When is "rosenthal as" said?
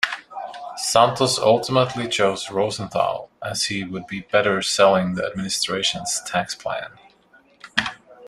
2.49-3.65